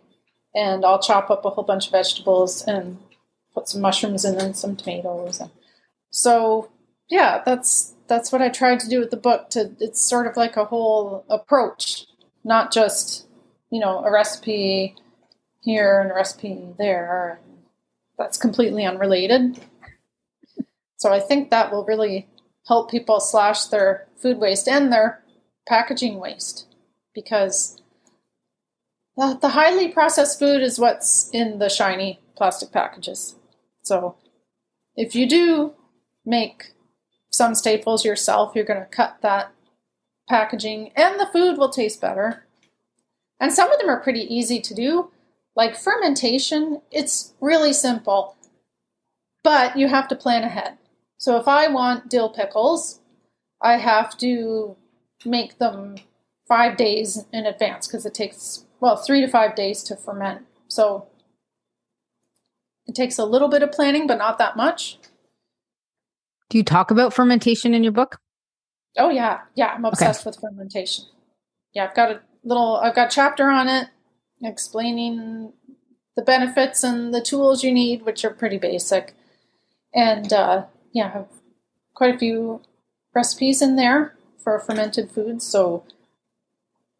[0.54, 2.98] And I'll chop up a whole bunch of vegetables and
[3.52, 5.40] put some mushrooms in and some tomatoes.
[5.40, 5.50] And
[6.10, 6.70] so
[7.08, 9.50] yeah, that's that's what I tried to do with the book.
[9.50, 12.06] To it's sort of like a whole approach,
[12.44, 13.26] not just
[13.70, 14.94] you know a recipe
[15.60, 17.40] here and a recipe there.
[18.16, 19.60] That's completely unrelated.
[20.96, 22.28] So I think that will really
[22.66, 25.22] help people slash their food waste and their
[25.66, 26.66] packaging waste
[27.14, 27.80] because
[29.16, 33.36] the, the highly processed food is what's in the shiny plastic packages.
[33.82, 34.16] So
[34.96, 35.74] if you do
[36.24, 36.72] make
[37.30, 39.52] some staples yourself, you're going to cut that
[40.28, 42.46] packaging and the food will taste better.
[43.40, 45.10] And some of them are pretty easy to do.
[45.56, 48.36] Like fermentation, it's really simple,
[49.44, 50.78] but you have to plan ahead.
[51.24, 53.00] So if I want dill pickles,
[53.62, 54.76] I have to
[55.24, 55.96] make them
[56.46, 60.42] five days in advance because it takes, well, three to five days to ferment.
[60.68, 61.06] So
[62.86, 64.98] it takes a little bit of planning, but not that much.
[66.50, 68.20] Do you talk about fermentation in your book?
[68.98, 69.68] Oh yeah, yeah.
[69.68, 70.28] I'm obsessed okay.
[70.28, 71.06] with fermentation.
[71.72, 72.76] Yeah, I've got a little.
[72.76, 73.88] I've got a chapter on it
[74.42, 75.54] explaining
[76.16, 79.14] the benefits and the tools you need, which are pretty basic.
[79.94, 81.28] And uh, yeah, I have
[81.92, 82.62] quite a few
[83.14, 85.44] recipes in there for fermented foods.
[85.44, 85.84] So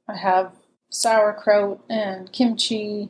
[0.08, 0.52] I have
[0.90, 3.08] sauerkraut and kimchi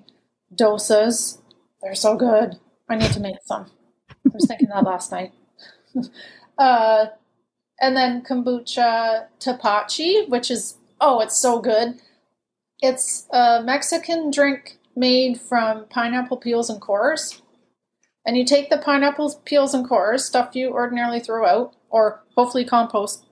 [0.54, 1.38] dosas.
[1.82, 2.58] They're so good.
[2.88, 3.70] I need to make some.
[4.10, 5.32] I was thinking that last night.
[6.58, 7.06] uh,
[7.80, 12.00] and then kombucha tepache, which is oh, it's so good.
[12.80, 17.40] It's a Mexican drink made from pineapple peels and cores.
[18.26, 22.64] And you take the pineapple peels and cores, stuff you ordinarily throw out, or hopefully
[22.64, 23.26] compost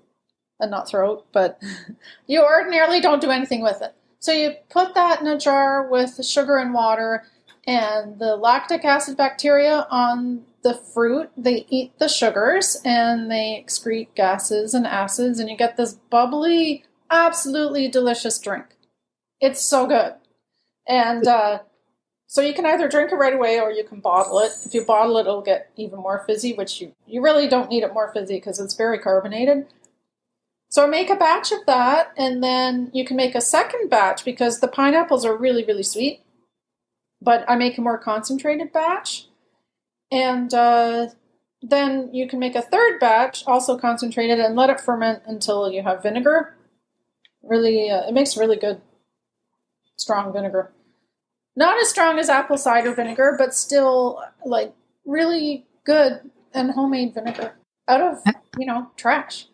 [0.60, 1.60] and not throw out, but
[2.26, 3.94] you ordinarily don't do anything with it.
[4.20, 7.24] So you put that in a jar with sugar and water,
[7.66, 14.14] and the lactic acid bacteria on the fruit, they eat the sugars and they excrete
[14.14, 18.66] gases and acids, and you get this bubbly, absolutely delicious drink.
[19.40, 20.14] It's so good.
[20.86, 21.60] And uh,
[22.32, 24.52] so you can either drink it right away or you can bottle it.
[24.64, 27.82] If you bottle it, it'll get even more fizzy, which you, you really don't need
[27.82, 29.66] it more fizzy because it's very carbonated.
[30.70, 34.24] So I make a batch of that, and then you can make a second batch
[34.24, 36.22] because the pineapples are really, really sweet.
[37.20, 39.26] But I make a more concentrated batch.
[40.10, 41.08] And uh,
[41.60, 45.82] then you can make a third batch, also concentrated, and let it ferment until you
[45.82, 46.56] have vinegar.
[47.42, 48.80] Really, uh, it makes really good,
[49.98, 50.72] strong vinegar.
[51.54, 54.72] Not as strong as apple cider vinegar, but still like
[55.04, 56.20] really good
[56.54, 57.54] and homemade vinegar
[57.88, 58.18] out of,
[58.58, 59.46] you know, trash.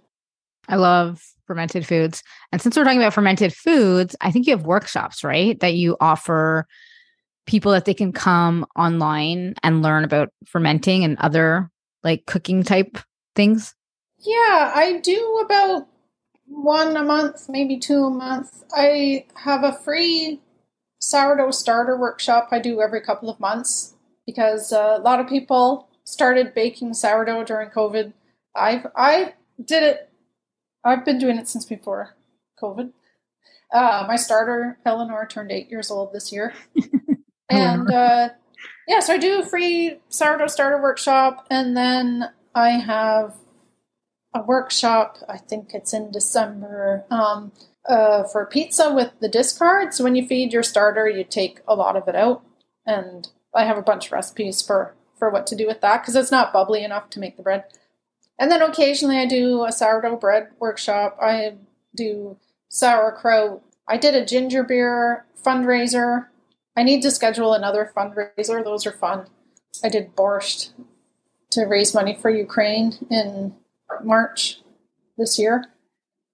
[0.69, 2.23] I love fermented foods.
[2.53, 5.59] And since we're talking about fermented foods, I think you have workshops, right?
[5.61, 6.67] That you offer
[7.47, 11.71] people that they can come online and learn about fermenting and other
[12.05, 12.99] like cooking type
[13.35, 13.75] things.
[14.21, 15.89] Yeah, I do about
[16.47, 18.65] one a month, maybe two a month.
[18.73, 20.41] I have a free
[20.99, 23.95] sourdough starter workshop I do every couple of months
[24.27, 28.13] because uh, a lot of people started baking sourdough during COVID.
[28.55, 30.11] I've I did it.
[30.85, 32.17] I've been doing it since before
[32.63, 32.93] COVID.
[33.73, 36.55] Uh, my starter Eleanor turned eight years old this year,
[37.51, 38.31] and uh,
[38.87, 43.35] yeah, so I do a free sourdough starter workshop, and then I have
[44.35, 45.19] a workshop.
[45.29, 47.05] I think it's in December.
[47.11, 47.53] Um,
[47.89, 49.95] uh, for pizza with the discard.
[49.95, 52.43] So when you feed your starter, you take a lot of it out,
[52.87, 56.15] and I have a bunch of recipes for for what to do with that because
[56.15, 57.65] it's not bubbly enough to make the bread.
[58.39, 61.19] And then occasionally I do a sourdough bread workshop.
[61.21, 61.57] I
[61.97, 63.63] do sauerkraut.
[63.89, 66.27] I did a ginger beer fundraiser.
[66.77, 68.63] I need to schedule another fundraiser.
[68.63, 69.27] Those are fun.
[69.83, 70.71] I did borscht
[71.51, 73.55] to raise money for Ukraine in
[74.05, 74.61] March
[75.17, 75.65] this year.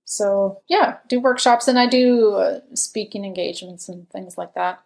[0.05, 4.81] So yeah, do workshops and I do uh, speaking engagements and things like that.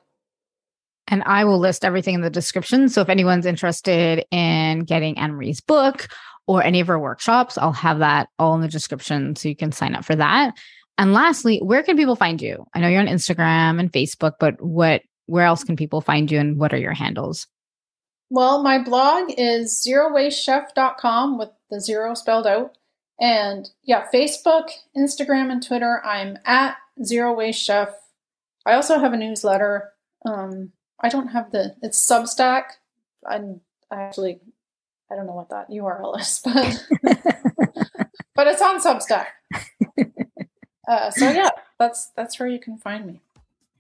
[1.09, 2.89] And I will list everything in the description.
[2.89, 6.09] So if anyone's interested in getting Anne Marie's book
[6.47, 9.73] or any of her workshops, I'll have that all in the description so you can
[9.73, 10.55] sign up for that.
[10.99, 12.67] And lastly, where can people find you?
[12.75, 16.39] I know you're on Instagram and Facebook, but what where else can people find you
[16.39, 17.47] and what are your handles?
[18.31, 22.78] Well, my blog is zerowastechef.com with the zero spelled out.
[23.21, 27.91] And yeah, Facebook, Instagram, and Twitter, I'm at Zero Waste Chef.
[28.65, 29.91] I also have a newsletter.
[30.25, 32.65] Um, I don't have the, it's Substack.
[33.29, 33.61] I'm,
[33.91, 34.41] I actually,
[35.11, 36.87] I don't know what that URL is, but,
[38.35, 39.27] but it's on Substack.
[40.89, 43.21] Uh, so yeah, that's, that's where you can find me.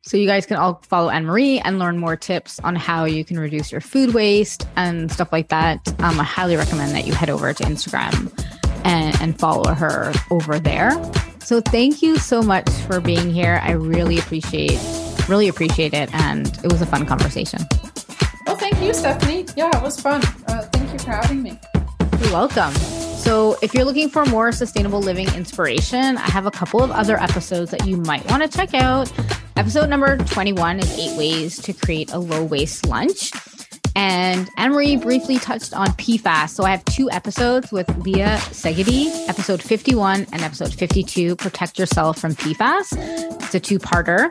[0.02, 3.24] So you guys can all follow Anne Marie and learn more tips on how you
[3.24, 5.86] can reduce your food waste and stuff like that.
[6.00, 8.32] Um, I highly recommend that you head over to Instagram
[8.84, 10.92] and, and follow her over there.
[11.40, 13.60] So thank you so much for being here.
[13.62, 14.78] I really appreciate
[15.28, 17.60] really appreciate it and it was a fun conversation.
[18.46, 19.46] Well, thank you, Stephanie.
[19.56, 20.22] Yeah, it was fun.
[20.46, 21.58] Uh, thank you for having me.
[22.20, 22.72] You're welcome.
[22.72, 27.20] So, if you're looking for more sustainable living inspiration, I have a couple of other
[27.20, 29.12] episodes that you might want to check out.
[29.56, 33.32] Episode number 21 is eight ways to create a low waste lunch.
[33.98, 36.50] And Anne Marie briefly touched on PFAS.
[36.50, 42.16] So I have two episodes with Leah Segedy, episode 51 and episode 52, Protect Yourself
[42.16, 42.92] from PFAS.
[43.42, 44.30] It's a two parter.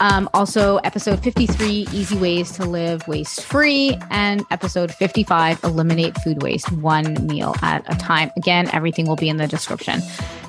[0.00, 6.42] Um, also, episode 53, Easy Ways to Live Waste Free, and episode 55, Eliminate Food
[6.42, 8.32] Waste One Meal at a Time.
[8.36, 10.00] Again, everything will be in the description.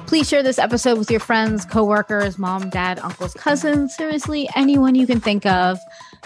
[0.07, 5.05] Please share this episode with your friends, coworkers, mom, dad, uncles, cousins, seriously, anyone you
[5.05, 5.79] can think of.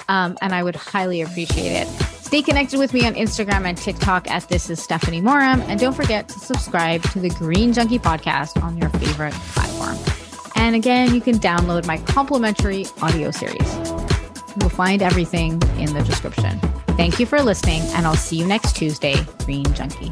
[0.08, 1.88] Um, and I would highly appreciate it.
[2.30, 5.62] Stay connected with me on Instagram and TikTok at This is Stephanie Moram.
[5.62, 9.98] And don't forget to subscribe to the Green Junkie podcast on your favorite platform.
[10.56, 13.76] And again, you can download my complimentary audio series.
[14.60, 16.60] You'll find everything in the description.
[16.98, 19.16] Thank you for listening, and I'll see you next Tuesday,
[19.46, 20.12] Green Junkie.